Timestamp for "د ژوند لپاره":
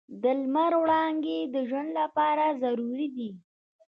1.53-2.43